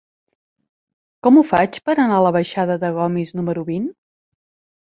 [1.27, 3.87] Com ho faig per anar a la baixada de Gomis número vint?